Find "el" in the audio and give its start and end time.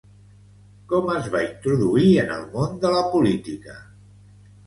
2.37-2.47